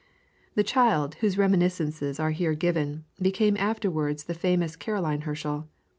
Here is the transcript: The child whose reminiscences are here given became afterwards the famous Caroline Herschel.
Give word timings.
The 0.55 0.63
child 0.63 1.13
whose 1.21 1.37
reminiscences 1.37 2.19
are 2.19 2.31
here 2.31 2.55
given 2.55 3.05
became 3.21 3.55
afterwards 3.57 4.23
the 4.23 4.33
famous 4.33 4.75
Caroline 4.75 5.21
Herschel. 5.29 5.69